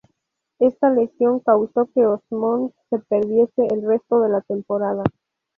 [0.57, 5.03] Esta lesión causó que Osmond se perdiese el resto de la temporada.